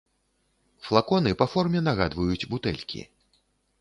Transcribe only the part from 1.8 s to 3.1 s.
нагадваюць бутэлькі.